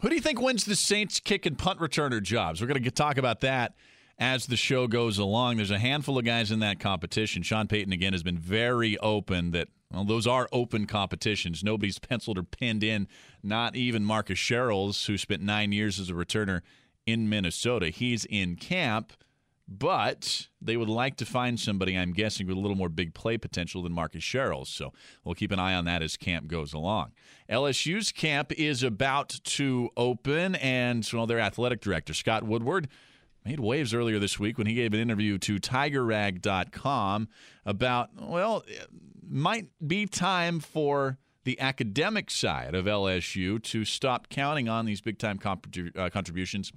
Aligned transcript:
Who 0.00 0.08
do 0.08 0.14
you 0.14 0.20
think 0.20 0.40
wins 0.40 0.64
the 0.64 0.76
Saints 0.76 1.18
kick 1.18 1.44
and 1.44 1.58
punt 1.58 1.80
returner 1.80 2.22
jobs? 2.22 2.60
We're 2.60 2.68
going 2.68 2.82
to 2.84 2.90
talk 2.90 3.18
about 3.18 3.40
that 3.40 3.74
as 4.16 4.46
the 4.46 4.56
show 4.56 4.86
goes 4.86 5.18
along. 5.18 5.56
There's 5.56 5.72
a 5.72 5.78
handful 5.78 6.16
of 6.16 6.24
guys 6.24 6.52
in 6.52 6.60
that 6.60 6.78
competition. 6.78 7.42
Sean 7.42 7.66
Payton, 7.66 7.92
again, 7.92 8.12
has 8.12 8.22
been 8.22 8.38
very 8.38 8.96
open 8.98 9.50
that 9.50 9.68
well, 9.92 10.04
those 10.04 10.26
are 10.26 10.48
open 10.52 10.86
competitions. 10.86 11.64
Nobody's 11.64 11.98
penciled 11.98 12.38
or 12.38 12.44
pinned 12.44 12.84
in, 12.84 13.08
not 13.42 13.74
even 13.74 14.04
Marcus 14.04 14.38
Sherels, 14.38 15.06
who 15.06 15.18
spent 15.18 15.42
nine 15.42 15.72
years 15.72 15.98
as 15.98 16.10
a 16.10 16.12
returner 16.12 16.60
in 17.06 17.28
Minnesota. 17.28 17.88
He's 17.88 18.24
in 18.26 18.54
camp, 18.54 19.14
but 19.68 20.48
they 20.62 20.78
would 20.78 20.88
like 20.88 21.16
to 21.16 21.26
find 21.26 21.60
somebody, 21.60 21.96
I'm 21.96 22.12
guessing, 22.12 22.46
with 22.46 22.56
a 22.56 22.60
little 22.60 22.76
more 22.76 22.88
big 22.88 23.12
play 23.12 23.36
potential 23.36 23.82
than 23.82 23.92
Marcus 23.92 24.24
Sherels. 24.24 24.68
So 24.68 24.94
we'll 25.24 25.34
keep 25.34 25.52
an 25.52 25.58
eye 25.58 25.74
on 25.74 25.84
that 25.84 26.02
as 26.02 26.16
camp 26.16 26.48
goes 26.48 26.72
along. 26.72 27.12
LSU's 27.50 28.10
camp 28.10 28.50
is 28.52 28.82
about 28.82 29.28
to 29.44 29.90
open, 29.96 30.54
and 30.56 31.08
well, 31.12 31.26
their 31.26 31.40
athletic 31.40 31.82
director, 31.82 32.14
Scott 32.14 32.44
Woodward, 32.44 32.88
made 33.44 33.60
waves 33.60 33.92
earlier 33.92 34.18
this 34.18 34.38
week 34.38 34.56
when 34.56 34.66
he 34.66 34.74
gave 34.74 34.94
an 34.94 35.00
interview 35.00 35.36
to 35.38 35.56
TigerRag.com 35.58 37.28
about, 37.66 38.10
well, 38.18 38.62
it 38.66 38.88
might 39.28 39.68
be 39.86 40.06
time 40.06 40.60
for 40.60 41.18
the 41.44 41.60
academic 41.60 42.30
side 42.30 42.74
of 42.74 42.86
LSU 42.86 43.62
to 43.62 43.84
stop 43.84 44.28
counting 44.28 44.68
on 44.68 44.86
these 44.86 45.00
big 45.00 45.18
time 45.18 45.38
uh, 45.44 46.10
contributions 46.10 46.72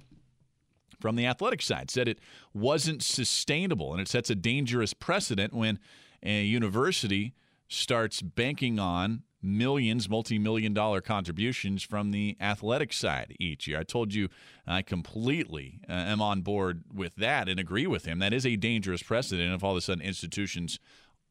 from 1.02 1.16
the 1.16 1.26
athletic 1.26 1.60
side. 1.60 1.90
Said 1.90 2.08
it 2.08 2.20
wasn't 2.54 3.02
sustainable 3.02 3.92
and 3.92 4.00
it 4.00 4.08
sets 4.08 4.30
a 4.30 4.34
dangerous 4.34 4.94
precedent 4.94 5.52
when 5.52 5.78
a 6.22 6.44
university 6.44 7.34
starts 7.68 8.22
banking 8.22 8.78
on 8.78 9.24
millions, 9.42 10.08
multi 10.08 10.38
million 10.38 10.72
dollar 10.72 11.00
contributions 11.00 11.82
from 11.82 12.12
the 12.12 12.36
athletic 12.40 12.92
side 12.92 13.34
each 13.40 13.66
year. 13.66 13.80
I 13.80 13.82
told 13.82 14.14
you 14.14 14.28
I 14.66 14.82
completely 14.82 15.80
uh, 15.88 15.92
am 15.92 16.22
on 16.22 16.42
board 16.42 16.84
with 16.94 17.16
that 17.16 17.48
and 17.48 17.58
agree 17.58 17.88
with 17.88 18.04
him. 18.04 18.20
That 18.20 18.32
is 18.32 18.46
a 18.46 18.56
dangerous 18.56 19.02
precedent 19.02 19.52
if 19.52 19.64
all 19.64 19.72
of 19.72 19.78
a 19.78 19.80
sudden 19.80 20.02
institutions 20.02 20.78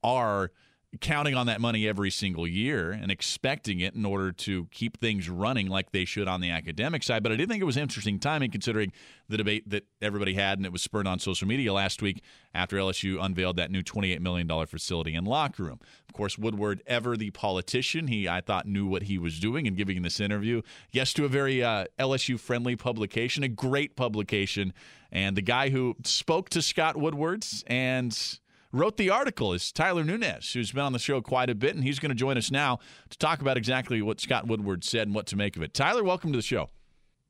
are 0.04 0.52
counting 1.00 1.35
on 1.35 1.47
that 1.47 1.62
money 1.62 1.88
every 1.88 2.12
single 2.12 2.46
year 2.46 2.91
and 2.91 3.09
expecting 3.09 3.79
it 3.79 3.96
in 3.96 4.06
order 4.06 4.31
to 4.31 4.66
keep 4.72 5.00
things 5.00 5.29
running 5.29 5.68
like 5.68 5.91
they 5.91 6.03
should 6.03 6.28
on 6.28 6.41
the 6.41 6.50
academic 6.50 7.02
side. 7.02 7.24
But 7.24 7.31
I 7.31 7.38
did 7.38 7.47
think 7.47 7.62
it 7.62 7.66
was 7.66 7.78
interesting 7.78 8.19
timing 8.19 8.52
considering 8.52 8.91
the 9.30 9.38
debate 9.38 9.69
that 9.69 9.85
everybody 10.01 10.34
had 10.34 10.59
and 10.59 10.66
it 10.66 10.72
was 10.72 10.81
spurred 10.81 11.07
on 11.07 11.19
social 11.19 11.47
media 11.47 11.72
last 11.72 12.01
week 12.01 12.22
after 12.53 12.75
LSU 12.75 13.24
unveiled 13.24 13.56
that 13.56 13.72
new 13.72 13.81
$28 13.81 14.19
million 14.19 14.50
facility 14.66 15.16
and 15.16 15.25
locker 15.25 15.63
room. 15.63 15.80
Of 16.09 16.13
course, 16.13 16.38
Woodward, 16.38 16.84
ever 16.85 17.16
the 17.16 17.31
politician, 17.31 18.07
he 18.07 18.28
I 18.28 18.41
thought 18.41 18.68
knew 18.68 18.85
what 18.85 19.03
he 19.03 19.18
was 19.18 19.40
doing 19.40 19.68
in 19.68 19.75
giving 19.75 20.01
this 20.01 20.19
interview. 20.19 20.62
Yes, 20.91 21.13
to 21.13 21.24
a 21.24 21.30
very 21.30 21.63
uh, 21.63 21.85
LSU 21.97 22.38
friendly 22.38 22.75
publication, 22.75 23.44
a 23.44 23.47
great 23.47 23.96
publication. 23.96 24.74
And 25.09 25.38
the 25.38 25.41
guy 25.41 25.69
who 25.69 25.96
spoke 26.03 26.50
to 26.50 26.62
Scott 26.62 26.97
Woodwards 26.97 27.63
and 27.68 28.40
wrote 28.72 28.98
the 28.98 29.09
article 29.09 29.54
is 29.54 29.72
Tyler 29.72 30.04
Nunez, 30.04 30.54
who's 30.54 30.72
been 30.72 30.84
on 30.84 30.94
the 30.94 31.00
show 31.00 31.22
quite 31.22 31.50
a 31.50 31.56
bit, 31.56 31.76
and 31.76 31.84
he's 31.84 32.00
going 32.00 32.09
to 32.09 32.16
join 32.16 32.38
us 32.38 32.52
now 32.52 32.80
to 33.09 33.18
talk 33.18 33.42
about 33.42 33.58
exactly 33.58 34.02
what 34.02 34.20
Scott 34.20 34.48
Woodward 34.48 34.84
said 34.84 35.08
and 35.08 35.16
what 35.16 35.28
to 35.28 35.36
make 35.36 35.56
of 35.56 35.62
it. 35.62 35.74
Tyler, 35.74 36.04
welcome 36.04 36.32
to 36.32 36.38
the 36.38 36.44
show. 36.44 36.70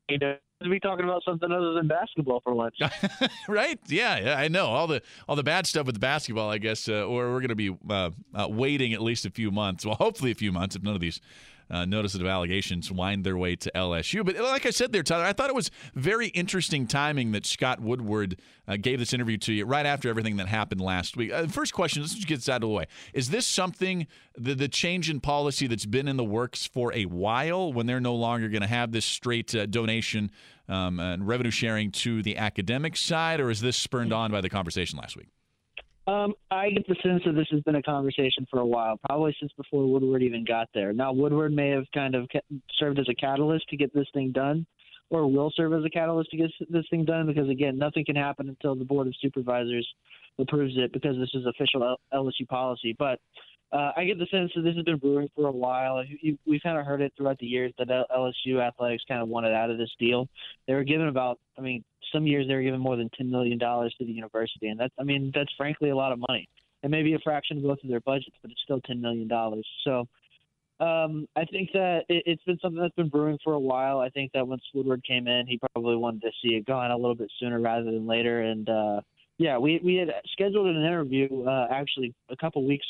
Hey, 0.08 0.18
to 0.18 0.38
be 0.70 0.80
talking 0.80 1.04
about 1.04 1.22
something 1.24 1.50
other 1.50 1.74
than 1.74 1.88
basketball 1.88 2.40
for 2.40 2.54
lunch. 2.54 2.76
right? 3.48 3.78
Yeah, 3.88 4.18
yeah, 4.18 4.38
I 4.38 4.48
know 4.48 4.66
all 4.66 4.86
the 4.86 5.02
all 5.28 5.36
the 5.36 5.42
bad 5.42 5.66
stuff 5.66 5.86
with 5.86 5.94
the 5.94 6.00
basketball. 6.00 6.50
I 6.50 6.58
guess, 6.58 6.88
uh, 6.88 7.04
or 7.04 7.32
we're 7.32 7.40
going 7.40 7.48
to 7.48 7.54
be 7.54 7.76
uh, 7.90 8.10
uh, 8.34 8.48
waiting 8.48 8.92
at 8.92 9.02
least 9.02 9.26
a 9.26 9.30
few 9.30 9.50
months. 9.50 9.84
Well, 9.84 9.96
hopefully 9.96 10.30
a 10.30 10.34
few 10.34 10.52
months 10.52 10.76
if 10.76 10.82
none 10.82 10.94
of 10.94 11.00
these 11.00 11.20
uh, 11.72 11.86
notices 11.86 12.20
of 12.20 12.26
allegations 12.26 12.92
wind 12.92 13.24
their 13.24 13.36
way 13.36 13.56
to 13.56 13.70
LSU. 13.74 14.24
But 14.24 14.36
like 14.38 14.66
I 14.66 14.70
said 14.70 14.92
there, 14.92 15.02
Tyler, 15.02 15.24
I 15.24 15.32
thought 15.32 15.48
it 15.48 15.54
was 15.54 15.70
very 15.94 16.28
interesting 16.28 16.86
timing 16.86 17.32
that 17.32 17.46
Scott 17.46 17.80
Woodward 17.80 18.38
uh, 18.68 18.76
gave 18.76 18.98
this 18.98 19.14
interview 19.14 19.38
to 19.38 19.52
you 19.52 19.64
right 19.64 19.86
after 19.86 20.10
everything 20.10 20.36
that 20.36 20.48
happened 20.48 20.82
last 20.82 21.16
week. 21.16 21.32
Uh, 21.32 21.46
first 21.46 21.72
question, 21.72 22.02
let's 22.02 22.14
just 22.14 22.28
get 22.28 22.36
this 22.36 22.48
out 22.48 22.56
of 22.56 22.60
the 22.62 22.68
way. 22.68 22.84
Is 23.14 23.30
this 23.30 23.46
something, 23.46 24.06
the, 24.36 24.54
the 24.54 24.68
change 24.68 25.08
in 25.08 25.20
policy 25.20 25.66
that's 25.66 25.86
been 25.86 26.08
in 26.08 26.18
the 26.18 26.24
works 26.24 26.66
for 26.66 26.92
a 26.92 27.06
while 27.06 27.72
when 27.72 27.86
they're 27.86 28.00
no 28.00 28.14
longer 28.14 28.48
going 28.48 28.62
to 28.62 28.68
have 28.68 28.92
this 28.92 29.06
straight 29.06 29.54
uh, 29.54 29.64
donation 29.64 30.30
um, 30.68 31.00
and 31.00 31.26
revenue 31.26 31.50
sharing 31.50 31.90
to 31.90 32.22
the 32.22 32.36
academic 32.36 32.96
side, 32.96 33.40
or 33.40 33.50
is 33.50 33.60
this 33.62 33.76
spurned 33.76 34.12
on 34.12 34.30
by 34.30 34.40
the 34.40 34.50
conversation 34.50 34.98
last 34.98 35.16
week? 35.16 35.28
Um, 36.06 36.34
I 36.50 36.70
get 36.70 36.86
the 36.88 36.96
sense 37.02 37.22
that 37.26 37.34
this 37.34 37.46
has 37.52 37.60
been 37.60 37.76
a 37.76 37.82
conversation 37.82 38.44
for 38.50 38.58
a 38.58 38.66
while, 38.66 38.98
probably 39.06 39.36
since 39.38 39.52
before 39.56 39.86
Woodward 39.86 40.22
even 40.22 40.44
got 40.44 40.68
there. 40.74 40.92
Now, 40.92 41.12
Woodward 41.12 41.52
may 41.52 41.68
have 41.70 41.84
kind 41.94 42.16
of 42.16 42.28
served 42.78 42.98
as 42.98 43.08
a 43.08 43.14
catalyst 43.14 43.68
to 43.68 43.76
get 43.76 43.94
this 43.94 44.08
thing 44.12 44.32
done, 44.32 44.66
or 45.10 45.30
will 45.30 45.52
serve 45.54 45.72
as 45.74 45.84
a 45.84 45.90
catalyst 45.90 46.30
to 46.30 46.36
get 46.36 46.50
this 46.70 46.86
thing 46.90 47.04
done, 47.04 47.26
because 47.26 47.48
again, 47.48 47.78
nothing 47.78 48.04
can 48.04 48.16
happen 48.16 48.48
until 48.48 48.74
the 48.74 48.84
Board 48.84 49.06
of 49.06 49.14
Supervisors 49.20 49.86
approves 50.38 50.74
it, 50.76 50.92
because 50.92 51.16
this 51.18 51.30
is 51.34 51.46
official 51.46 51.96
LSU 52.12 52.48
policy. 52.48 52.96
But 52.98 53.20
uh, 53.72 53.92
I 53.96 54.04
get 54.04 54.18
the 54.18 54.26
sense 54.26 54.52
that 54.54 54.62
this 54.62 54.74
has 54.76 54.84
been 54.84 54.98
brewing 54.98 55.30
for 55.34 55.46
a 55.46 55.52
while. 55.52 56.02
We've 56.46 56.62
kind 56.62 56.78
of 56.78 56.84
heard 56.84 57.00
it 57.00 57.12
throughout 57.16 57.38
the 57.38 57.46
years 57.46 57.72
that 57.78 57.88
LSU 57.88 58.60
athletics 58.60 59.02
kind 59.08 59.22
of 59.22 59.28
wanted 59.28 59.54
out 59.54 59.70
of 59.70 59.78
this 59.78 59.90
deal. 59.98 60.28
They 60.66 60.74
were 60.74 60.84
given 60.84 61.08
about, 61.08 61.38
I 61.56 61.62
mean, 61.62 61.82
some 62.12 62.26
years 62.26 62.46
they 62.46 62.54
were 62.54 62.62
giving 62.62 62.80
more 62.80 62.96
than 62.96 63.08
ten 63.16 63.30
million 63.30 63.58
dollars 63.58 63.94
to 63.98 64.04
the 64.04 64.12
university, 64.12 64.68
and 64.68 64.78
that's 64.78 64.92
I 64.98 65.04
mean 65.04 65.32
that's 65.34 65.52
frankly 65.56 65.88
a 65.90 65.96
lot 65.96 66.12
of 66.12 66.18
money. 66.28 66.48
It 66.82 66.90
may 66.90 67.02
be 67.02 67.14
a 67.14 67.18
fraction 67.20 67.58
of 67.58 67.62
both 67.62 67.82
of 67.82 67.88
their 67.88 68.00
budgets, 68.00 68.36
but 68.42 68.50
it's 68.50 68.60
still 68.62 68.80
ten 68.82 69.00
million 69.00 69.28
dollars. 69.28 69.66
So 69.84 70.06
um, 70.80 71.26
I 71.36 71.44
think 71.46 71.70
that 71.72 72.02
it, 72.08 72.24
it's 72.26 72.42
been 72.44 72.58
something 72.60 72.80
that's 72.80 72.94
been 72.94 73.08
brewing 73.08 73.38
for 73.42 73.54
a 73.54 73.60
while. 73.60 74.00
I 74.00 74.10
think 74.10 74.32
that 74.32 74.46
once 74.46 74.62
Woodward 74.74 75.02
came 75.04 75.28
in, 75.28 75.46
he 75.46 75.58
probably 75.58 75.96
wanted 75.96 76.22
to 76.22 76.30
see 76.42 76.56
it 76.56 76.66
going 76.66 76.90
a 76.90 76.96
little 76.96 77.14
bit 77.14 77.30
sooner 77.40 77.60
rather 77.60 77.84
than 77.84 78.06
later. 78.06 78.42
And 78.42 78.68
uh, 78.68 79.00
yeah, 79.38 79.56
we 79.56 79.80
we 79.82 79.94
had 79.94 80.12
scheduled 80.32 80.66
an 80.66 80.84
interview 80.84 81.44
uh, 81.44 81.68
actually 81.70 82.14
a 82.28 82.36
couple 82.36 82.66
weeks 82.66 82.86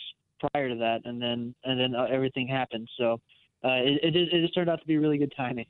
prior 0.51 0.69
to 0.69 0.77
that, 0.77 1.01
and 1.05 1.21
then 1.21 1.55
and 1.65 1.79
then 1.79 1.95
uh, 1.95 2.05
everything 2.05 2.47
happened. 2.47 2.89
So 2.99 3.15
uh, 3.65 3.81
it, 3.83 4.15
it 4.15 4.17
it 4.17 4.43
just 4.43 4.55
turned 4.55 4.71
out 4.71 4.81
to 4.81 4.87
be 4.87 4.99
really 4.99 5.19
good 5.19 5.33
timing. 5.37 5.67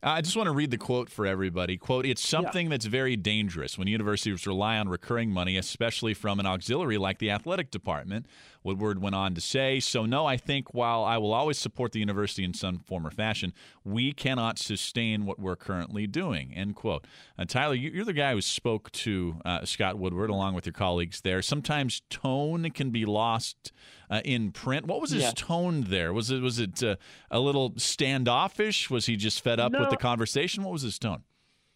I 0.00 0.20
just 0.20 0.36
want 0.36 0.46
to 0.46 0.52
read 0.52 0.70
the 0.70 0.78
quote 0.78 1.10
for 1.10 1.26
everybody. 1.26 1.76
Quote, 1.76 2.06
it's 2.06 2.26
something 2.26 2.66
yeah. 2.66 2.70
that's 2.70 2.84
very 2.84 3.16
dangerous 3.16 3.76
when 3.76 3.88
universities 3.88 4.46
rely 4.46 4.78
on 4.78 4.88
recurring 4.88 5.30
money, 5.30 5.56
especially 5.56 6.14
from 6.14 6.38
an 6.38 6.46
auxiliary 6.46 6.98
like 6.98 7.18
the 7.18 7.32
athletic 7.32 7.72
department. 7.72 8.26
Woodward 8.62 9.02
went 9.02 9.16
on 9.16 9.34
to 9.34 9.40
say, 9.40 9.80
So, 9.80 10.06
no, 10.06 10.24
I 10.24 10.36
think 10.36 10.72
while 10.72 11.02
I 11.02 11.18
will 11.18 11.32
always 11.32 11.58
support 11.58 11.92
the 11.92 11.98
university 11.98 12.44
in 12.44 12.54
some 12.54 12.78
form 12.78 13.06
or 13.06 13.10
fashion, 13.10 13.52
we 13.84 14.12
cannot 14.12 14.58
sustain 14.58 15.26
what 15.26 15.40
we're 15.40 15.56
currently 15.56 16.06
doing. 16.06 16.54
End 16.54 16.76
quote. 16.76 17.04
Uh, 17.36 17.44
Tyler, 17.44 17.74
you're 17.74 18.04
the 18.04 18.12
guy 18.12 18.34
who 18.34 18.40
spoke 18.40 18.92
to 18.92 19.40
uh, 19.44 19.64
Scott 19.64 19.98
Woodward 19.98 20.30
along 20.30 20.54
with 20.54 20.66
your 20.66 20.72
colleagues 20.72 21.22
there. 21.22 21.42
Sometimes 21.42 22.02
tone 22.08 22.70
can 22.70 22.90
be 22.90 23.04
lost 23.04 23.72
uh, 24.10 24.20
in 24.24 24.50
print. 24.52 24.86
What 24.86 25.00
was 25.00 25.10
his 25.10 25.22
yeah. 25.22 25.32
tone 25.34 25.84
there? 25.88 26.12
Was 26.12 26.30
it 26.30 26.40
was 26.40 26.58
it 26.58 26.82
uh, 26.82 26.96
a 27.30 27.40
little 27.40 27.74
standoffish? 27.76 28.90
Was 28.90 29.06
he 29.06 29.16
just 29.16 29.42
fed 29.42 29.60
up 29.60 29.72
no. 29.72 29.80
with 29.80 29.87
the 29.90 29.96
conversation? 29.96 30.64
What 30.64 30.72
was 30.72 30.82
his 30.82 30.98
tone? 30.98 31.22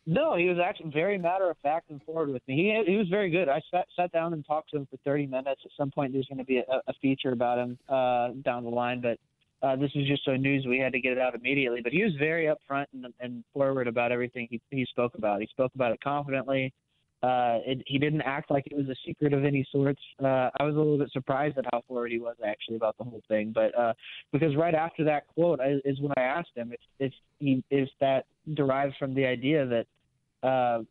No, 0.05 0.37
he 0.37 0.49
was 0.49 0.59
actually 0.59 0.91
very 0.91 1.17
matter 1.17 1.49
of 1.49 1.56
fact 1.62 1.91
and 1.91 2.03
forward 2.03 2.31
with 2.31 2.43
me. 2.49 2.56
He 2.56 2.93
he 2.93 2.97
was 2.97 3.09
very 3.09 3.31
good. 3.31 3.49
I 3.49 3.61
sat 3.70 3.87
sat 3.94 4.11
down 4.11 4.32
and 4.32 4.44
talked 4.44 4.70
to 4.70 4.79
him 4.79 4.87
for 4.91 4.97
30 5.05 5.26
minutes. 5.26 5.61
At 5.64 5.70
some 5.76 5.91
point, 5.93 6.12
there's 6.12 6.26
going 6.26 6.38
to 6.38 6.44
be 6.44 6.59
a, 6.59 6.64
a 6.88 6.93
feature 7.00 7.31
about 7.31 7.59
him 7.59 7.79
uh, 7.88 8.31
down 8.43 8.64
the 8.64 8.70
line, 8.70 9.00
but 9.00 9.19
uh, 9.62 9.76
this 9.76 9.93
was 9.94 10.06
just 10.09 10.25
so 10.25 10.35
news 10.35 10.67
we 10.67 10.79
had 10.79 10.93
to 10.93 11.00
get 11.00 11.12
it 11.12 11.19
out 11.19 11.37
immediately. 11.37 11.81
But 11.82 11.93
he 11.93 12.03
was 12.03 12.12
very 12.19 12.47
upfront 12.47 12.87
and, 12.93 13.06
and 13.20 13.44
forward 13.53 13.87
about 13.87 14.11
everything 14.11 14.49
he, 14.50 14.61
he 14.70 14.85
spoke 14.87 15.14
about. 15.14 15.41
He 15.41 15.47
spoke 15.47 15.73
about 15.76 15.93
it 15.93 16.00
confidently. 16.03 16.73
Uh, 17.22 17.58
it, 17.64 17.82
he 17.86 17.98
didn't 17.98 18.22
act 18.22 18.50
like 18.50 18.66
it 18.66 18.76
was 18.76 18.88
a 18.88 18.96
secret 19.06 19.32
of 19.32 19.44
any 19.44 19.64
sorts. 19.70 20.00
Uh, 20.20 20.50
I 20.58 20.64
was 20.64 20.74
a 20.74 20.78
little 20.78 20.98
bit 20.98 21.10
surprised 21.12 21.56
at 21.56 21.64
how 21.72 21.82
forward 21.86 22.10
he 22.10 22.19
was 22.19 22.34
actually 22.44 22.76
about 22.76 22.98
the 22.98 23.04
whole 23.04 23.22
thing. 23.28 23.52
But 23.54 23.76
uh, 23.78 23.92
because 24.32 24.56
right 24.56 24.74
after 24.74 25.04
that 25.04 25.28
quote 25.28 25.60
I, 25.60 25.76
is 25.84 26.00
when 26.00 26.12
I 26.16 26.22
asked 26.22 26.50
him 26.56 26.72
if 26.72 26.80
if 26.98 27.12
he 27.38 27.62
if 27.70 27.88
that 28.00 28.26
derives 28.54 28.96
from 28.98 29.14
the 29.14 29.24
idea 29.24 29.66
that 29.66 30.48
uh, 30.48 30.82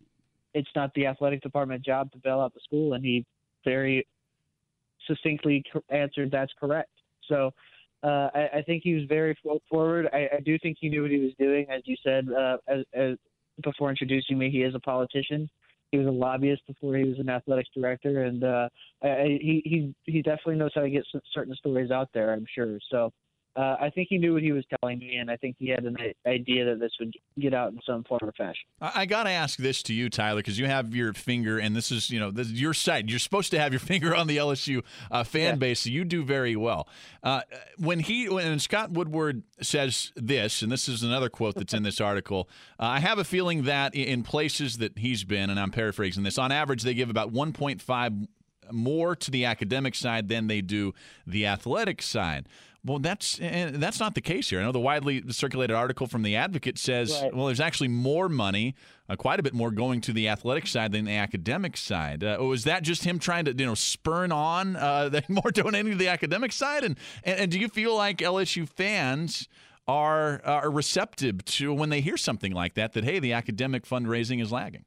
it's 0.54 0.70
not 0.74 0.94
the 0.94 1.06
athletic 1.06 1.42
department 1.42 1.84
job 1.84 2.12
to 2.14 2.18
bail 2.20 2.40
out 2.40 2.54
the 2.54 2.62
school, 2.64 2.94
and 2.94 3.04
he 3.04 3.26
very 3.66 4.08
succinctly 5.08 5.64
answered 5.90 6.32
that's 6.32 6.54
correct. 6.58 6.92
So 7.28 7.52
uh, 8.04 8.30
I, 8.34 8.50
I 8.56 8.62
think 8.66 8.84
he 8.84 8.94
was 8.94 9.04
very 9.10 9.38
forward. 9.70 10.08
I, 10.14 10.30
I 10.38 10.40
do 10.40 10.58
think 10.60 10.78
he 10.80 10.88
knew 10.88 11.02
what 11.02 11.12
he 11.12 11.20
was 11.20 11.34
doing, 11.38 11.68
as 11.70 11.82
you 11.86 11.98
said 12.04 12.28
uh, 12.32 12.58
as, 12.68 12.86
as 12.94 13.18
before 13.64 13.90
introducing 13.90 14.38
me. 14.38 14.50
He 14.50 14.64
is 14.64 14.76
a 14.76 14.80
politician. 14.80 15.50
He 15.92 15.98
was 15.98 16.08
a 16.08 16.12
lobbyist 16.12 16.66
before 16.68 16.96
he 16.96 17.04
was 17.04 17.20
an 17.20 17.30
athletics 17.30 17.70
director, 17.76 18.24
and 18.24 18.44
uh, 18.44 18.70
I, 19.04 19.38
he 19.42 19.62
he 19.66 19.94
he 20.12 20.22
definitely 20.22 20.56
knows 20.56 20.72
how 20.74 20.82
to 20.82 20.90
get 20.90 21.04
certain 21.34 21.56
stories 21.56 21.92
out 21.92 22.10
there. 22.14 22.34
I'm 22.34 22.46
sure. 22.54 22.80
So 22.90 23.12
uh, 23.56 23.76
I 23.82 23.90
think 23.90 24.08
he 24.10 24.18
knew 24.18 24.34
what 24.34 24.44
he 24.44 24.54
was 24.54 24.64
telling 24.80 25.00
me, 25.00 25.18
and 25.18 25.30
I 25.30 25.36
think 25.36 25.58
he 25.60 25.68
had 25.68 25.84
an 25.84 25.98
idea 26.26 26.64
that 26.66 26.80
this 26.80 26.92
would 27.02 27.14
get 27.38 27.54
out 27.54 27.74
in 27.74 27.80
some 27.86 28.06
form 28.06 28.22
or 28.24 28.32
fashion. 28.32 28.64
I, 28.80 29.02
I 29.02 29.06
got 29.06 29.24
to 29.24 29.30
ask 29.30 29.60
this 29.60 29.84
to 29.84 29.94
you, 29.94 30.10
Tyler, 30.10 30.40
because 30.40 30.58
you 30.58 30.68
have 30.68 30.96
your 30.96 31.12
finger, 31.14 31.60
and 31.60 31.76
this 31.76 31.92
is 31.92 32.10
you 32.10 32.20
know 32.20 32.32
this 32.32 32.48
is 32.48 32.62
your 32.62 32.74
side. 32.74 33.10
You're 33.10 33.20
supposed 33.20 33.52
to 33.52 33.60
have 33.60 33.74
your 33.74 33.80
finger 33.82 34.16
on 34.16 34.28
the 34.28 34.38
LSU 34.38 34.84
uh, 35.10 35.26
fan 35.26 35.42
yeah. 35.42 35.56
base, 35.56 35.82
so 35.82 35.90
you 35.90 36.06
do 36.06 36.24
very 36.24 36.56
well. 36.56 36.88
Uh, 37.24 37.42
when 37.78 38.00
he 38.00 38.30
when 38.30 38.58
Scott 38.60 38.92
Woodward 38.92 39.44
says 39.62 40.14
this, 40.16 40.62
and 40.62 40.72
this 40.72 40.88
is 40.88 41.04
another 41.04 41.30
quote 41.30 41.56
that's 41.56 41.74
in 41.74 41.84
this 41.84 42.00
article, 42.00 42.50
uh, 42.80 42.86
I 42.86 43.00
have 43.00 43.20
a 43.20 43.26
feeling 43.26 43.64
that 43.64 43.94
in 43.94 44.24
places 44.24 44.78
that 44.78 44.98
he's 44.98 45.26
been, 45.26 45.50
and 45.50 45.60
I'm 45.60 45.72
paraphrasing 45.72 46.24
this, 46.24 46.38
on 46.38 46.54
average 46.54 46.84
they 46.84 46.94
give 46.94 47.10
about 47.10 47.34
1.5 47.34 48.28
more 48.72 49.16
to 49.16 49.32
the 49.32 49.46
academic 49.46 49.96
side 49.96 50.28
than 50.30 50.48
they 50.48 50.62
do 50.62 50.94
the 51.28 51.46
athletic 51.46 52.02
side. 52.02 52.48
Well, 52.84 52.98
that's 52.98 53.38
that's 53.40 54.00
not 54.00 54.16
the 54.16 54.22
case 54.22 54.50
here. 54.50 54.60
I 54.60 54.64
know 54.64 54.72
the 54.72 54.80
widely 54.80 55.24
circulated 55.30 55.76
article 55.76 56.08
from 56.08 56.24
the 56.24 56.36
Advocate 56.36 56.80
says, 56.80 57.12
right. 57.22 57.34
well, 57.34 57.46
there's 57.46 57.60
actually 57.60 57.90
more 57.90 58.28
money, 58.28 58.74
uh, 59.08 59.16
quite 59.16 59.40
a 59.40 59.44
bit 59.44 59.54
more, 59.54 59.70
going 59.70 60.02
to 60.02 60.14
the 60.14 60.28
athletic 60.28 60.66
side 60.66 60.92
than 60.92 61.06
the 61.06 61.16
academic 61.16 61.78
side. 61.78 62.24
Uh, 62.24 62.38
was 62.40 62.64
that 62.64 62.82
just 62.82 63.04
him 63.04 63.20
trying 63.20 63.46
to, 63.46 63.54
you 63.54 63.68
know, 63.68 63.76
spurn 63.76 64.32
on 64.32 64.76
uh, 64.76 65.22
more 65.30 65.52
donating 65.52 65.92
to 65.92 65.98
the 65.98 66.08
academic 66.08 66.52
side? 66.52 66.84
And, 66.84 66.98
and, 67.24 67.42
and 67.42 67.52
do 67.52 67.60
you 67.60 67.68
feel 67.68 67.96
like 67.96 68.18
LSU 68.18 68.68
fans? 68.68 69.48
Are, 69.88 70.42
are 70.46 70.72
receptive 70.72 71.44
to 71.44 71.74
when 71.74 71.90
they 71.90 72.00
hear 72.00 72.16
something 72.16 72.54
like 72.54 72.76
that 72.76 72.94
that 72.94 73.04
hey 73.04 73.20
the 73.20 73.34
academic 73.34 73.84
fundraising 73.84 74.42
is 74.42 74.50
lagging 74.50 74.86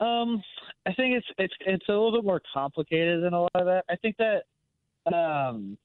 um 0.00 0.42
i 0.86 0.92
think 0.94 1.16
it's 1.16 1.26
it's 1.38 1.54
it's 1.60 1.84
a 1.88 1.92
little 1.92 2.10
bit 2.10 2.24
more 2.24 2.40
complicated 2.52 3.22
than 3.22 3.34
a 3.34 3.42
lot 3.42 3.50
of 3.54 3.66
that 3.66 3.84
i 3.88 3.94
think 3.96 4.16
that 4.16 4.44
um 5.14 5.76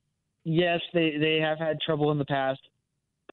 yes, 0.46 0.80
they 0.94 1.18
they 1.20 1.40
have 1.42 1.60
had 1.60 1.82
trouble 1.82 2.12
in 2.12 2.18
the 2.18 2.26
past 2.26 2.62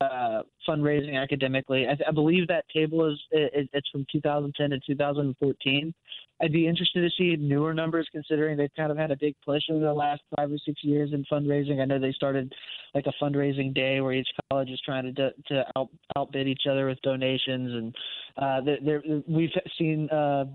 uh, 0.00 0.43
fundraising 0.69 1.20
academically. 1.20 1.87
I, 1.87 1.97
I, 2.09 2.11
believe 2.11 2.49
that 2.49 2.64
table 2.75 3.11
is 3.11 3.19
it, 3.31 3.69
it's 3.73 3.88
from 3.91 4.06
2010 4.11 4.70
to 4.70 4.81
2014. 4.87 5.94
I'd 6.41 6.53
be 6.53 6.67
interested 6.67 7.03
to 7.03 7.11
see 7.17 7.37
newer 7.37 7.73
numbers, 7.73 8.09
considering 8.11 8.56
they've 8.56 8.75
kind 8.76 8.91
of 8.91 8.99
had 8.99 9.12
a 9.12 9.17
big 9.17 9.37
push 9.44 9.62
over 9.70 9.85
the 9.85 9.93
last 9.93 10.23
five 10.35 10.50
or 10.50 10.59
six 10.67 10.82
years 10.82 11.11
in 11.12 11.25
fundraising. 11.31 11.81
I 11.81 11.85
know 11.85 12.00
they 12.00 12.12
started 12.12 12.53
like 12.94 13.06
a 13.06 13.25
fundraising 13.25 13.73
day 13.73 14.00
where 14.00 14.12
each 14.12 14.29
college 14.50 14.70
is 14.70 14.81
trying 14.85 15.14
to 15.14 15.31
to 15.49 15.64
out, 15.76 15.88
outbid 16.17 16.49
each 16.49 16.62
other 16.69 16.87
with 16.87 17.00
donations, 17.03 17.70
and 17.73 17.94
uh, 18.37 18.61
they're, 18.62 18.79
they're, 18.85 19.23
we've 19.29 19.50
seen. 19.79 20.09
Uh, 20.11 20.47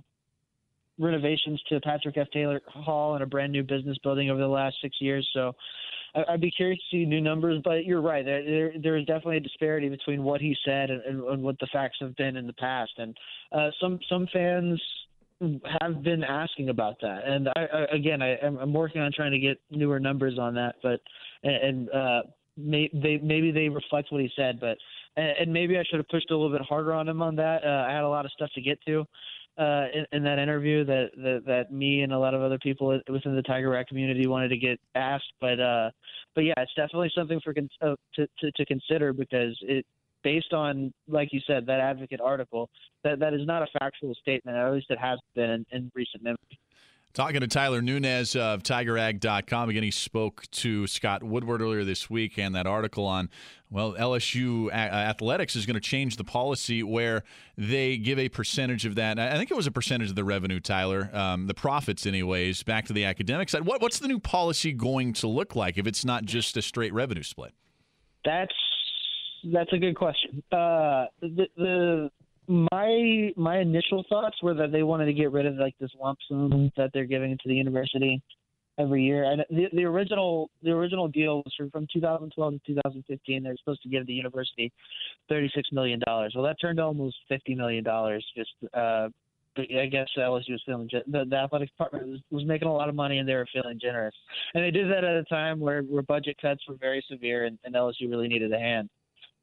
renovations 1.00 1.62
to 1.69 1.80
Patrick 1.81 2.18
F. 2.18 2.25
Taylor 2.33 2.59
Hall 2.65 3.13
and 3.13 3.21
a 3.21 3.27
brand 3.27 3.51
new 3.51 3.62
business 3.62 4.00
building 4.01 4.31
over 4.31 4.39
the 4.39 4.48
last 4.48 4.77
six 4.81 4.98
years. 5.00 5.30
So 5.31 5.54
I'd 6.28 6.42
be 6.42 6.52
curious 6.52 6.80
to 6.80 6.98
see 6.98 7.06
new 7.06 7.22
numbers, 7.22 7.62
but 7.64 7.86
you're 7.86 8.02
right. 8.02 8.25
There, 8.25 8.74
there 8.81 8.98
is 8.98 9.06
definitely 9.06 9.38
a 9.38 9.42
disparity 9.42 9.90
between 9.90 10.24
what 10.24 10.42
he 10.42 10.56
said 10.66 10.90
and, 10.90 11.24
and, 11.24 11.44
what 11.44 11.60
the 11.60 11.68
facts 11.72 11.98
have 12.02 12.16
been 12.16 12.36
in 12.36 12.48
the 12.48 12.54
past. 12.54 12.92
And 12.98 13.18
uh, 13.52 13.69
some 13.80 14.00
some 14.10 14.28
fans 14.34 14.81
have 15.81 16.04
been 16.04 16.24
asking 16.24 16.69
about 16.69 16.96
that. 17.02 17.22
And 17.25 17.50
I, 17.50 17.66
I 17.74 17.96
again, 17.96 18.22
I, 18.22 18.38
I'm 18.38 18.74
working 18.74 19.02
on 19.02 19.12
trying 19.16 19.31
to 19.31 19.40
get 19.40 19.60
newer 19.69 20.00
numbers 20.00 20.40
on 20.40 20.56
that. 20.56 20.75
But 20.81 21.00
and 21.44 21.90
uh, 21.92 22.22
may, 22.58 22.90
they 22.94 23.19
maybe 23.22 23.52
they 23.52 23.69
reflect 23.69 24.12
what 24.12 24.22
he 24.22 24.30
said, 24.36 24.60
but 24.60 24.78
and 25.16 25.52
maybe 25.52 25.78
I 25.78 25.84
should 25.90 25.98
have 25.98 26.10
pushed 26.10 26.31
a 26.31 26.38
little 26.38 26.56
bit 26.56 26.66
harder 26.68 26.94
on 26.94 27.08
him 27.08 27.22
on 27.22 27.36
that. 27.36 27.64
Uh, 27.64 27.86
I 27.88 27.94
had 27.94 28.04
a 28.04 28.10
lot 28.10 28.25
of 28.25 28.31
stuff 28.31 28.50
to 28.56 28.62
get 28.62 28.80
to 28.86 29.06
uh, 29.57 29.86
in, 29.94 30.06
in 30.12 30.24
that 30.24 30.39
interview 30.39 30.86
that, 30.86 31.09
that 31.18 31.44
that 31.45 31.71
me 31.71 32.01
and 32.01 32.13
a 32.13 32.19
lot 32.19 32.33
of 32.33 32.42
other 32.42 32.59
people 32.59 33.00
within 33.09 33.36
the 33.36 33.42
Tiger 33.42 33.69
Rag 33.69 33.88
community 33.88 34.27
wanted 34.27 34.50
to 34.50 34.57
get 34.57 34.80
asked. 34.95 35.31
But 35.42 35.59
uh, 35.59 35.89
but 36.36 36.42
yeah, 36.42 36.54
it's 36.57 36.74
definitely 36.75 37.12
something 37.15 37.39
for 37.44 37.54
uh, 37.81 37.95
to, 38.15 38.27
to 38.39 38.51
to 38.51 38.65
consider 38.65 39.13
because 39.13 39.57
it 39.62 39.86
based 40.24 40.54
on 40.54 40.94
like 41.07 41.30
you 41.31 41.39
said 41.48 41.65
that 41.65 41.80
advocate 41.80 42.21
article 42.21 42.69
that 43.04 43.19
that 43.19 43.33
is 43.33 43.45
not 43.45 43.63
a 43.63 43.68
factual 43.80 44.13
statement. 44.15 44.57
At 44.57 44.71
least 44.74 44.88
it 44.89 45.00
has 45.00 45.19
been 45.36 45.50
in, 45.50 45.65
in 45.71 45.92
recent 45.95 46.24
memory. 46.24 46.38
Talking 47.18 47.42
to 47.42 47.48
Tyler 47.48 47.81
Nunez 47.81 48.36
of 48.36 48.62
TigerRag.com. 48.62 49.69
Again, 49.69 49.81
he 49.81 49.90
spoke 49.90 50.44
to 50.52 50.86
Scott 50.86 51.24
Woodward 51.24 51.64
earlier 51.64 51.84
this 51.84 52.12
week, 52.12 52.38
and 52.38 52.54
that 52.54 52.68
article 52.68 53.08
on, 53.08 53.31
well, 53.72 53.96
LSU 53.96 54.72
athletics 54.72 55.56
is 55.56 55.66
going 55.66 55.74
to 55.74 55.80
change 55.80 56.18
the 56.18 56.24
policy 56.24 56.84
where 56.84 57.24
they 57.58 57.98
give 57.98 58.19
a 58.19 58.30
percentage 58.30 58.86
of 58.86 58.94
that. 58.94 59.18
I 59.18 59.36
think 59.36 59.50
it 59.50 59.58
was 59.58 59.66
a 59.66 59.72
percentage 59.72 60.12
of 60.12 60.16
the 60.16 60.24
revenue, 60.24 60.60
Tyler, 60.60 61.10
um, 61.12 61.48
the 61.48 61.56
profits, 61.56 62.06
anyways, 62.06 62.62
back 62.62 62.86
to 62.86 62.94
the 62.94 63.06
academic 63.06 63.50
side. 63.50 63.66
What, 63.66 63.81
what's 63.81 63.98
the 63.98 64.08
new 64.08 64.19
policy 64.19 64.72
going 64.72 65.14
to 65.14 65.28
look 65.28 65.56
like 65.56 65.80
if 65.80 65.88
it's 65.88 66.06
not 66.06 66.24
just 66.24 66.56
a 66.56 66.62
straight 66.62 66.94
revenue 66.94 67.24
split? 67.24 67.56
That's 68.25 68.54
that's 69.52 69.74
a 69.74 69.80
good 69.80 69.96
question. 69.96 70.44
Uh, 70.52 71.06
the, 71.22 71.48
the 71.58 72.12
my 72.47 73.31
my 73.35 73.59
initial 73.59 74.05
thoughts 74.09 74.38
were 74.41 74.53
that 74.53 74.71
they 74.71 74.83
wanted 74.83 75.05
to 75.05 75.13
get 75.13 75.31
rid 75.31 75.45
of 75.45 75.55
like 75.55 75.75
this 75.79 75.91
lump 76.01 76.19
sum 76.27 76.71
that 76.77 76.91
they're 76.94 77.05
giving 77.05 77.31
to 77.38 77.47
the 77.47 77.55
university 77.55 78.21
every 78.79 79.03
year. 79.03 79.23
And 79.23 79.44
the, 79.49 79.67
the 79.73 79.83
original 79.83 80.49
the 80.63 80.71
original 80.71 81.07
deal 81.07 81.38
was 81.38 81.53
from, 81.57 81.69
from 81.71 81.88
2012 81.91 82.53
to 82.53 82.59
2015. 82.67 83.44
They're 83.44 83.57
supposed 83.57 83.81
to 83.83 83.89
give 83.89 84.05
the 84.07 84.13
university 84.13 84.71
36 85.29 85.69
million 85.71 86.01
dollars. 86.05 86.33
Well, 86.35 86.45
that 86.45 86.57
turned 86.59 86.79
almost 86.79 87.17
50 87.29 87.55
million 87.55 87.83
dollars. 87.83 88.25
Just 88.35 88.51
uh, 88.73 89.09
I 89.57 89.87
guess 89.87 90.07
LSU 90.18 90.51
was 90.51 90.61
feeling 90.66 90.89
the, 91.07 91.25
the 91.27 91.35
athletic 91.35 91.69
department 91.69 92.07
was, 92.07 92.19
was 92.30 92.45
making 92.45 92.68
a 92.68 92.73
lot 92.73 92.89
of 92.89 92.95
money 92.95 93.18
and 93.18 93.27
they 93.27 93.33
were 93.33 93.47
feeling 93.51 93.80
generous. 93.81 94.13
And 94.54 94.63
they 94.63 94.71
did 94.71 94.89
that 94.92 95.04
at 95.04 95.16
a 95.16 95.23
time 95.23 95.59
where, 95.59 95.81
where 95.81 96.04
budget 96.04 96.37
cuts 96.39 96.61
were 96.68 96.75
very 96.75 97.04
severe 97.09 97.45
and, 97.45 97.57
and 97.63 97.73
LSU 97.73 98.09
really 98.09 98.27
needed 98.27 98.54
a 98.54 98.59
hand. 98.59 98.89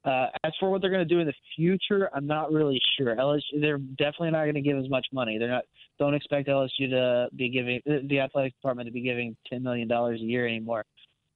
Uh, 0.05 0.27
as 0.45 0.53
for 0.61 0.71
what 0.71 0.83
they're 0.83 0.91
going 0.91 1.07
to 1.07 1.15
do 1.15 1.21
in 1.21 1.27
the 1.27 1.35
future, 1.57 2.11
I'm 2.15 2.27
not 2.27 2.53
really 2.53 2.79
sure. 2.99 3.17
LSU, 3.17 3.61
they're 3.61 3.79
definitely 3.79 4.33
not 4.33 4.43
going 4.43 4.55
to 4.55 4.61
give 4.61 4.77
as 4.77 4.89
much 4.91 5.07
money. 5.13 5.39
They're 5.39 5.49
not. 5.49 5.65
Don't 5.99 6.15
expect 6.15 6.49
LSU 6.49 6.91
to 6.91 7.29
be 7.37 7.49
giving 7.49 7.81
the 7.87 8.21
athletic 8.21 8.55
department 8.55 8.87
to 8.87 8.93
be 8.93 9.01
giving 9.01 9.37
ten 9.49 9.63
million 9.63 9.89
dollars 9.89 10.21
a 10.21 10.25
year 10.25 10.47
anymore. 10.47 10.85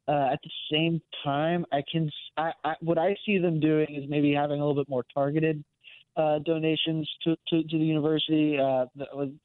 Uh, 0.07 0.29
at 0.33 0.41
the 0.43 0.51
same 0.71 1.01
time, 1.25 1.65
I 1.73 1.83
can. 1.91 2.11
I, 2.37 2.53
I, 2.65 2.75
what 2.81 2.99
I 2.99 3.17
see 3.25 3.39
them 3.39 3.59
doing 3.59 3.87
is 3.95 4.05
maybe 4.09 4.35
having 4.35 4.61
a 4.61 4.67
little 4.67 4.83
bit 4.83 4.89
more 4.91 5.05
targeted 5.15 5.65
uh, 6.19 6.41
donations 6.41 7.09
to, 7.25 7.37
to, 7.49 7.63
to 7.63 7.79
the 7.79 7.85
university. 7.85 8.59
Uh, 8.59 8.87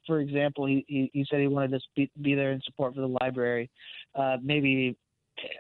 for 0.08 0.20
example, 0.20 0.65
he, 0.65 0.84
he, 0.88 1.10
he 1.13 1.25
said 1.30 1.39
he 1.39 1.48
wanted 1.48 1.72
to 1.72 1.80
be, 1.96 2.10
be 2.22 2.34
there 2.34 2.51
in 2.51 2.62
support 2.65 2.96
for 2.96 3.01
the 3.01 3.18
library. 3.22 3.70
Uh, 4.15 4.38
maybe 4.42 4.98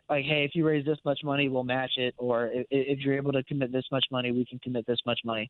like, 0.09 0.25
hey, 0.25 0.43
if 0.45 0.51
you 0.55 0.65
raise 0.65 0.85
this 0.85 0.99
much 1.05 1.21
money, 1.23 1.49
we'll 1.49 1.63
match 1.63 1.91
it, 1.97 2.13
or 2.17 2.47
if, 2.47 2.65
if 2.69 2.99
you're 2.99 3.15
able 3.15 3.31
to 3.31 3.43
commit 3.43 3.71
this 3.71 3.85
much 3.91 4.05
money, 4.11 4.31
we 4.31 4.45
can 4.45 4.59
commit 4.59 4.85
this 4.85 4.99
much 5.05 5.19
money. 5.25 5.49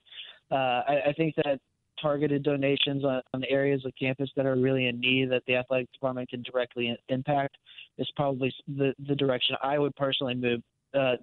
Uh, 0.51 0.56
I, 0.56 1.01
I 1.08 1.13
think 1.15 1.36
that 1.36 1.60
targeted 2.01 2.44
donations 2.44 3.06
on, 3.06 3.22
on 3.34 3.42
the 3.42 3.50
areas 3.50 3.86
of 3.86 3.92
campus 4.00 4.30
that 4.36 4.46
are 4.46 4.56
really 4.56 4.88
in 4.88 5.00
need 5.00 5.32
that 5.32 5.44
the 5.48 5.56
athletic 5.56 5.92
department 5.94 6.30
can 6.30 6.42
directly 6.44 6.98
impact 7.10 7.58
is 7.98 8.10
probably 8.15 8.53
the, 8.68 8.94
the 9.08 9.15
direction 9.15 9.56
I 9.62 9.80
would 9.80 9.96
personally 9.96 10.36
move 10.36 10.62
uh, 10.94 11.15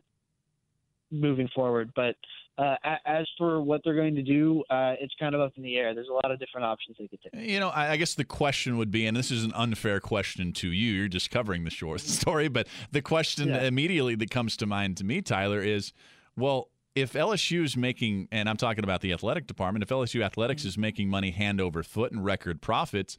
moving 1.10 1.48
forward. 1.54 1.90
But 1.94 2.16
uh, 2.60 2.76
as 3.06 3.26
for 3.38 3.62
what 3.62 3.80
they're 3.84 3.94
going 3.94 4.14
to 4.14 4.22
do, 4.22 4.62
uh, 4.68 4.94
it's 5.00 5.14
kind 5.18 5.34
of 5.34 5.40
up 5.40 5.52
in 5.56 5.62
the 5.62 5.76
air. 5.76 5.94
There's 5.94 6.08
a 6.08 6.12
lot 6.12 6.30
of 6.30 6.38
different 6.38 6.66
options 6.66 6.96
they 6.98 7.08
could 7.08 7.20
take. 7.22 7.48
You 7.48 7.58
know, 7.58 7.70
I 7.74 7.96
guess 7.96 8.14
the 8.14 8.24
question 8.24 8.76
would 8.76 8.90
be, 8.90 9.06
and 9.06 9.16
this 9.16 9.30
is 9.30 9.44
an 9.44 9.52
unfair 9.54 9.98
question 9.98 10.52
to 10.54 10.70
you. 10.70 10.92
You're 10.92 11.08
just 11.08 11.30
covering 11.30 11.64
the 11.64 11.70
short 11.70 12.00
story, 12.02 12.48
but 12.48 12.68
the 12.92 13.00
question 13.00 13.48
yeah. 13.48 13.62
immediately 13.62 14.14
that 14.16 14.30
comes 14.30 14.56
to 14.58 14.66
mind 14.66 14.98
to 14.98 15.04
me, 15.04 15.22
Tyler, 15.22 15.62
is, 15.62 15.92
well, 16.36 16.68
if 16.94 17.14
LSU 17.14 17.64
is 17.64 17.76
making, 17.76 18.28
and 18.30 18.48
I'm 18.48 18.56
talking 18.56 18.84
about 18.84 19.00
the 19.00 19.12
athletic 19.12 19.46
department, 19.46 19.82
if 19.82 19.88
LSU 19.88 20.22
athletics 20.22 20.62
mm-hmm. 20.62 20.68
is 20.68 20.78
making 20.78 21.08
money 21.08 21.30
hand 21.30 21.60
over 21.60 21.82
foot 21.82 22.12
and 22.12 22.24
record 22.24 22.60
profits, 22.60 23.16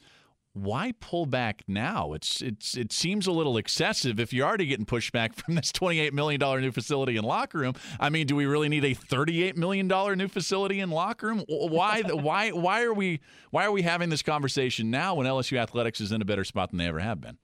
why 0.53 0.93
pull 0.99 1.25
back 1.25 1.63
now? 1.67 2.13
It's 2.13 2.41
it's 2.41 2.75
it 2.75 2.91
seems 2.91 3.27
a 3.27 3.31
little 3.31 3.57
excessive 3.57 4.19
if 4.19 4.33
you're 4.33 4.47
already 4.47 4.65
getting 4.65 4.85
pushback 4.85 5.35
from 5.35 5.55
this 5.55 5.71
28 5.71 6.13
million 6.13 6.39
dollar 6.39 6.61
new 6.61 6.71
facility 6.71 7.17
and 7.17 7.25
locker 7.25 7.59
room. 7.59 7.73
I 7.99 8.09
mean, 8.09 8.27
do 8.27 8.35
we 8.35 8.45
really 8.45 8.69
need 8.69 8.83
a 8.83 8.93
38 8.93 9.57
million 9.57 9.87
dollar 9.87 10.15
new 10.15 10.27
facility 10.27 10.79
and 10.79 10.91
locker 10.91 11.27
room? 11.27 11.43
Why 11.47 12.01
why 12.01 12.49
why 12.49 12.83
are 12.83 12.93
we 12.93 13.21
why 13.51 13.65
are 13.65 13.71
we 13.71 13.81
having 13.81 14.09
this 14.09 14.21
conversation 14.21 14.91
now 14.91 15.15
when 15.15 15.27
LSU 15.27 15.57
athletics 15.57 16.01
is 16.01 16.11
in 16.11 16.21
a 16.21 16.25
better 16.25 16.43
spot 16.43 16.71
than 16.71 16.77
they 16.77 16.87
ever 16.87 16.99
have 16.99 17.21
been? 17.21 17.37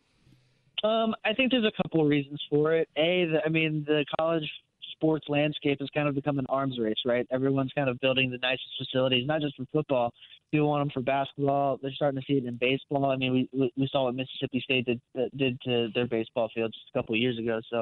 Um, 0.83 1.15
I 1.25 1.33
think 1.33 1.51
there's 1.51 1.65
a 1.65 1.81
couple 1.81 2.01
of 2.01 2.07
reasons 2.07 2.41
for 2.49 2.75
it. 2.75 2.87
A, 2.95 3.25
the, 3.25 3.39
I 3.43 3.49
mean, 3.49 3.83
the 3.87 4.05
college 4.19 4.47
sports 4.97 5.25
landscape 5.29 5.79
has 5.79 5.89
kind 5.93 6.07
of 6.07 6.15
become 6.15 6.39
an 6.39 6.45
arms 6.49 6.77
race, 6.79 6.97
right? 7.05 7.25
Everyone's 7.31 7.71
kind 7.73 7.89
of 7.89 7.99
building 7.99 8.29
the 8.31 8.37
nicest 8.39 8.69
facilities, 8.77 9.27
not 9.27 9.41
just 9.41 9.55
for 9.55 9.65
football. 9.71 10.11
People 10.51 10.69
want 10.69 10.81
them 10.81 10.91
for 10.93 11.01
basketball. 11.01 11.77
They're 11.81 11.91
starting 11.91 12.19
to 12.19 12.25
see 12.25 12.37
it 12.37 12.45
in 12.45 12.57
baseball. 12.57 13.05
I 13.05 13.17
mean, 13.17 13.47
we 13.53 13.71
we 13.77 13.87
saw 13.91 14.05
what 14.05 14.15
Mississippi 14.15 14.59
State 14.61 14.85
did 14.85 15.01
uh, 15.17 15.25
did 15.35 15.59
to 15.61 15.89
their 15.93 16.07
baseball 16.07 16.49
field 16.53 16.73
just 16.73 16.89
a 16.93 16.97
couple 16.97 17.15
of 17.15 17.21
years 17.21 17.37
ago. 17.37 17.59
So 17.69 17.79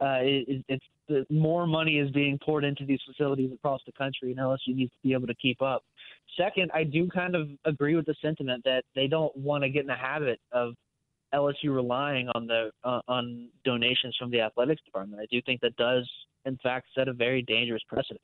uh, 0.00 0.20
it, 0.20 0.64
it's 0.68 0.84
the 1.08 1.24
more 1.30 1.66
money 1.66 1.98
is 1.98 2.10
being 2.10 2.38
poured 2.44 2.64
into 2.64 2.84
these 2.84 3.00
facilities 3.06 3.52
across 3.52 3.80
the 3.86 3.92
country, 3.92 4.32
and 4.32 4.38
LSU 4.38 4.74
needs 4.74 4.92
to 4.92 4.98
be 5.02 5.12
able 5.12 5.26
to 5.26 5.34
keep 5.34 5.62
up. 5.62 5.82
Second, 6.36 6.70
I 6.74 6.84
do 6.84 7.08
kind 7.08 7.34
of 7.34 7.48
agree 7.64 7.94
with 7.94 8.06
the 8.06 8.14
sentiment 8.20 8.62
that 8.64 8.84
they 8.94 9.06
don't 9.06 9.34
want 9.36 9.62
to 9.62 9.70
get 9.70 9.82
in 9.82 9.86
the 9.86 9.94
habit 9.94 10.40
of 10.52 10.74
LSU 11.34 11.74
relying 11.74 12.28
on 12.34 12.46
the 12.46 12.70
uh, 12.84 13.00
on 13.08 13.48
donations 13.64 14.16
from 14.18 14.30
the 14.30 14.40
athletics 14.40 14.82
department. 14.84 15.20
I 15.20 15.26
do 15.30 15.40
think 15.42 15.60
that 15.60 15.76
does 15.76 16.08
in 16.46 16.56
fact 16.62 16.88
set 16.94 17.08
a 17.08 17.12
very 17.12 17.42
dangerous 17.42 17.82
precedent. 17.88 18.20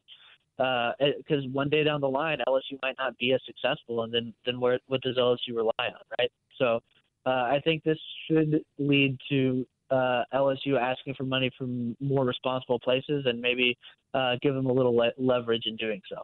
Because 0.56 1.44
uh, 1.44 1.48
one 1.52 1.68
day 1.68 1.82
down 1.82 2.00
the 2.00 2.08
line, 2.08 2.38
LSU 2.46 2.78
might 2.82 2.96
not 2.98 3.16
be 3.18 3.32
as 3.32 3.40
successful, 3.46 4.02
and 4.02 4.12
then 4.12 4.32
then 4.46 4.60
where 4.60 4.78
what 4.86 5.00
does 5.00 5.16
LSU 5.16 5.56
rely 5.56 5.72
on, 5.78 6.04
right? 6.18 6.30
So 6.58 6.80
uh, 7.26 7.30
I 7.30 7.60
think 7.64 7.82
this 7.84 7.98
should 8.28 8.62
lead 8.78 9.16
to 9.30 9.66
uh, 9.90 10.22
LSU 10.34 10.78
asking 10.80 11.14
for 11.14 11.24
money 11.24 11.50
from 11.56 11.96
more 12.00 12.24
responsible 12.24 12.78
places, 12.78 13.24
and 13.26 13.40
maybe 13.40 13.76
uh, 14.14 14.36
give 14.42 14.54
them 14.54 14.66
a 14.66 14.72
little 14.72 14.94
le- 14.94 15.12
leverage 15.18 15.64
in 15.66 15.76
doing 15.76 16.00
so. 16.08 16.22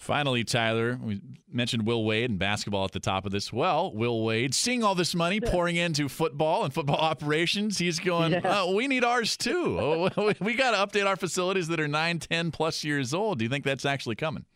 Finally, 0.00 0.42
Tyler, 0.42 0.98
we 1.02 1.20
mentioned 1.52 1.86
Will 1.86 2.02
Wade 2.06 2.30
and 2.30 2.38
basketball 2.38 2.86
at 2.86 2.92
the 2.92 3.00
top 3.00 3.26
of 3.26 3.32
this. 3.32 3.52
Well, 3.52 3.92
Will 3.92 4.24
Wade, 4.24 4.54
seeing 4.54 4.82
all 4.82 4.94
this 4.94 5.14
money 5.14 5.42
pouring 5.42 5.76
into 5.76 6.08
football 6.08 6.64
and 6.64 6.72
football 6.72 6.96
operations, 6.96 7.76
he's 7.76 8.00
going, 8.00 8.32
yeah. 8.32 8.40
oh, 8.44 8.74
we 8.74 8.88
need 8.88 9.04
ours 9.04 9.36
too. 9.36 9.78
Oh, 9.90 10.32
we 10.40 10.54
got 10.54 10.70
to 10.70 10.98
update 10.98 11.06
our 11.06 11.16
facilities 11.16 11.68
that 11.68 11.78
are 11.80 11.88
9, 11.88 12.18
10 12.18 12.50
plus 12.50 12.82
years 12.82 13.12
old. 13.12 13.38
Do 13.38 13.44
you 13.44 13.50
think 13.50 13.64
that's 13.64 13.84
actually 13.84 14.14
coming? 14.16 14.46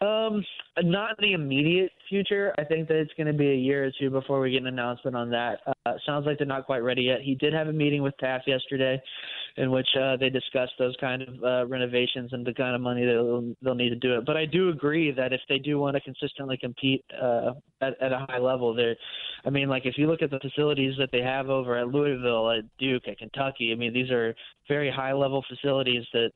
Um, 0.00 0.44
not 0.80 1.18
in 1.18 1.30
the 1.30 1.32
immediate 1.32 1.90
future. 2.08 2.54
I 2.56 2.64
think 2.64 2.86
that 2.88 2.96
it's 2.98 3.12
going 3.16 3.26
to 3.26 3.32
be 3.32 3.50
a 3.50 3.56
year 3.56 3.86
or 3.86 3.90
two 3.98 4.10
before 4.10 4.40
we 4.40 4.52
get 4.52 4.60
an 4.60 4.68
announcement 4.68 5.16
on 5.16 5.30
that. 5.30 5.60
Uh, 5.66 5.94
sounds 6.06 6.26
like 6.26 6.38
they're 6.38 6.46
not 6.46 6.66
quite 6.66 6.84
ready 6.84 7.02
yet. 7.02 7.20
He 7.22 7.34
did 7.34 7.52
have 7.52 7.68
a 7.68 7.72
meeting 7.72 8.02
with 8.02 8.14
TAF 8.22 8.40
yesterday 8.46 9.02
in 9.56 9.70
which 9.70 9.88
uh, 10.00 10.16
they 10.16 10.30
discuss 10.30 10.68
those 10.78 10.94
kind 11.00 11.22
of 11.22 11.42
uh, 11.42 11.66
renovations 11.66 12.32
and 12.32 12.46
the 12.46 12.54
kind 12.54 12.74
of 12.74 12.80
money 12.80 13.04
that 13.04 13.12
they'll, 13.12 13.54
they'll 13.62 13.74
need 13.74 13.90
to 13.90 13.96
do 13.96 14.16
it. 14.16 14.26
But 14.26 14.36
I 14.36 14.46
do 14.46 14.68
agree 14.68 15.10
that 15.12 15.32
if 15.32 15.40
they 15.48 15.58
do 15.58 15.78
want 15.78 15.96
to 15.96 16.00
consistently 16.00 16.56
compete 16.56 17.04
uh, 17.20 17.52
at, 17.80 18.00
at 18.00 18.12
a 18.12 18.26
high 18.28 18.38
level, 18.38 18.74
there, 18.74 18.96
I 19.44 19.50
mean, 19.50 19.68
like 19.68 19.86
if 19.86 19.96
you 19.96 20.06
look 20.06 20.22
at 20.22 20.30
the 20.30 20.40
facilities 20.40 20.94
that 20.98 21.10
they 21.12 21.22
have 21.22 21.48
over 21.48 21.76
at 21.76 21.88
Louisville, 21.88 22.50
at 22.50 22.64
Duke, 22.78 23.08
at 23.08 23.18
Kentucky, 23.18 23.72
I 23.72 23.76
mean, 23.76 23.92
these 23.92 24.10
are 24.10 24.34
very 24.68 24.90
high 24.90 25.12
level 25.12 25.44
facilities 25.48 26.04
that 26.12 26.30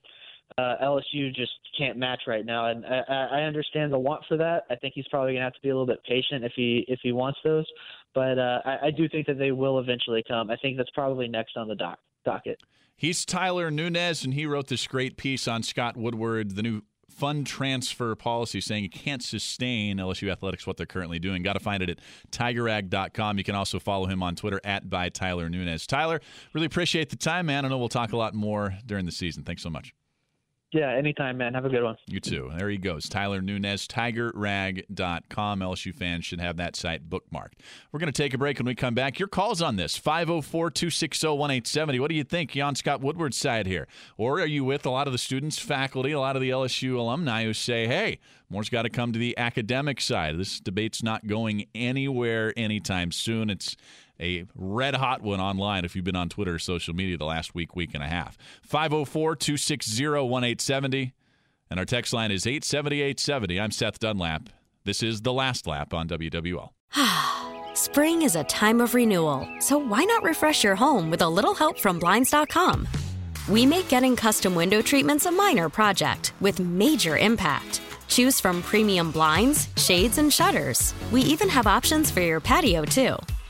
uh, 0.59 0.77
LSU 0.83 1.35
just 1.35 1.53
can't 1.77 1.99
match 1.99 2.23
right 2.27 2.47
now, 2.47 2.69
and 2.69 2.85
I, 2.87 3.29
I 3.33 3.41
understand 3.43 3.93
the 3.93 3.99
want 3.99 4.23
for 4.29 4.37
that. 4.37 4.65
I 4.71 4.77
think 4.77 4.95
he's 4.95 5.09
probably 5.09 5.33
gonna 5.33 5.45
have 5.45 5.55
to 5.55 5.61
be 5.63 5.71
a 5.71 5.73
little 5.73 5.87
bit 5.87 6.03
patient 6.05 6.45
if 6.45 6.53
he 6.55 6.85
if 6.87 7.01
he 7.03 7.13
wants 7.13 7.39
those, 7.43 7.67
but 8.15 8.39
uh, 8.39 8.61
I, 8.65 8.87
I 8.87 8.91
do 8.91 9.09
think 9.09 9.27
that 9.27 9.39
they 9.39 9.51
will 9.51 9.81
eventually 9.81 10.23
come. 10.27 10.51
I 10.51 10.57
think 10.57 10.77
that's 10.77 10.91
probably 10.91 11.27
next 11.27 11.57
on 11.57 11.67
the 11.67 11.75
dock, 11.75 11.99
docket. 12.25 12.61
He's 12.97 13.25
Tyler 13.25 13.71
Nunez, 13.71 14.25
and 14.25 14.35
he 14.35 14.47
wrote 14.47 14.69
this 14.69 14.87
great 14.87 15.17
piece 15.17 15.49
on 15.49 15.63
Scott 15.63 15.97
Woodward, 15.97 16.55
the 16.55 16.63
new 16.63 16.83
fund 17.11 17.47
transfer 17.47 18.15
policy, 18.15 18.61
saying 18.61 18.83
you 18.83 18.91
can't 18.91 19.23
sustain 19.23 19.99
LSU 19.99 20.31
athletics 20.31 20.67
what 20.67 20.77
they're 20.77 20.87
currently 20.87 21.19
doing. 21.19 21.43
Got 21.43 21.55
to 21.55 21.61
find 21.61 21.83
it 21.83 21.91
at 21.91 21.99
tigerrag.com. 22.31 23.39
You 23.39 23.45
can 23.45 23.55
also 23.55 23.79
follow 23.79 24.07
him 24.07 24.23
on 24.23 24.37
Twitter 24.37 24.61
at 24.65 24.89
by 24.91 25.09
Tyler 25.09 25.49
Nunez. 25.49 25.87
Tyler, 25.87 26.21
really 26.53 26.67
appreciate 26.67 27.11
the 27.11 27.17
time, 27.17 27.47
man. 27.47 27.65
I 27.65 27.69
know 27.69 27.79
we'll 27.79 27.89
talk 27.89 28.13
a 28.13 28.17
lot 28.17 28.35
more 28.35 28.77
during 28.87 29.07
the 29.07 29.13
season. 29.13 29.45
Thanks 29.45 29.63
so 29.63 29.71
much. 29.71 29.95
Yeah, 30.75 30.91
anytime, 30.91 31.39
man. 31.39 31.55
Have 31.55 31.67
a 31.67 31.69
good 31.69 31.85
one. 31.85 31.97
You 32.09 32.19
too. 32.19 32.51
There 32.57 32.69
he 32.69 32.79
goes. 32.79 33.09
Tyler 33.09 33.41
Nunez, 33.41 33.87
tigerrag.com. 33.87 35.61
LSU 35.61 35.95
fans 35.95 36.25
should 36.25 36.41
have 36.41 36.57
that 36.57 36.75
site 36.75 37.09
bookmarked. 37.09 37.53
We're 37.93 38.01
going 38.01 38.13
to 38.13 38.23
take 38.23 38.35
a 38.35 38.39
break 38.39 38.59
when 38.59 38.67
we 38.67 38.75
come 38.75 38.93
back. 38.93 39.21
Your 39.21 39.29
calls 39.29 39.63
on 39.63 39.77
this 39.77 39.97
504 39.97 40.71
260 40.73 41.29
1870. 41.29 42.01
What 42.01 42.11
do 42.11 42.17
you 42.17 42.25
think 42.25 42.57
on 42.57 42.75
Scott 42.75 43.01
Woodward's 43.01 43.37
side 43.37 43.69
here? 43.69 43.87
Or 44.17 44.41
are 44.41 44.47
you 44.47 44.65
with 44.65 44.85
a 44.85 44.91
lot 44.91 45.07
of 45.07 45.13
the 45.13 45.19
students, 45.19 45.61
faculty, 45.61 46.11
a 46.11 46.19
lot 46.19 46.35
of 46.35 46.43
the 46.43 46.51
LSU 46.51 46.97
alumni 46.97 47.45
who 47.45 47.53
say, 47.53 47.87
hey, 47.87 48.19
more's 48.51 48.69
got 48.69 48.83
to 48.83 48.91
come 48.91 49.13
to 49.13 49.19
the 49.19 49.39
academic 49.39 50.01
side? 50.01 50.37
This 50.41 50.59
debate's 50.59 51.05
not 51.05 51.29
going 51.29 51.67
anywhere 51.73 52.53
anytime 52.57 53.13
soon. 53.13 53.49
It's 53.49 53.77
a 54.21 54.45
red 54.55 54.95
hot 54.95 55.23
one 55.23 55.41
online 55.41 55.85
if 55.85 55.95
you've 55.97 56.05
been 56.05 56.17
on 56.17 56.29
Twitter 56.29 56.55
or 56.55 56.59
social 56.59 56.95
media 56.95 57.17
the 57.17 57.25
last 57.25 57.55
week, 57.55 57.75
week 57.75 57.95
and 57.95 58.03
a 58.03 58.09
half. 58.09 58.39
504 58.63 59.37
260 59.37 60.07
1870. 60.07 61.15
And 61.71 61.81
our 61.81 61.87
text 61.87 62.13
line 62.13 62.31
is 62.31 62.47
870 62.47 63.61
I'm 63.61 63.71
Seth 63.71 63.99
Dunlap. 63.99 64.51
This 64.85 65.03
is 65.03 65.23
The 65.23 65.33
Last 65.33 65.67
Lap 65.67 65.95
on 65.95 66.09
WWL. 66.09 66.69
Spring 67.75 68.23
is 68.23 68.37
a 68.37 68.45
time 68.45 68.81
of 68.81 68.95
renewal, 68.95 69.49
so 69.59 69.79
why 69.79 70.05
not 70.05 70.23
refresh 70.23 70.63
your 70.63 70.77
home 70.77 71.11
with 71.11 71.23
a 71.23 71.29
little 71.29 71.55
help 71.55 71.79
from 71.79 71.99
Blinds.com? 71.99 72.87
We 73.49 73.67
make 73.67 73.89
getting 73.89 74.15
custom 74.15 74.55
window 74.55 74.81
treatments 74.83 75.27
a 75.27 75.31
minor 75.31 75.69
project 75.69 76.35
with 76.41 76.61
major 76.61 77.19
impact. 77.19 77.81
Choose 78.09 78.41
from 78.41 78.63
premium 78.63 79.11
blinds, 79.11 79.69
shades, 79.77 80.19
and 80.19 80.33
shutters. 80.33 80.95
We 81.11 81.23
even 81.23 81.49
have 81.49 81.67
options 81.67 82.11
for 82.11 82.21
your 82.21 82.41
patio, 82.41 82.85
too. 82.85 83.17